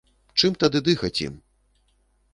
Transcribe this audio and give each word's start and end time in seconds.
Чым 0.43 0.55
тады 0.63 0.81
дыхаць 0.89 1.15
ім? 1.29 1.37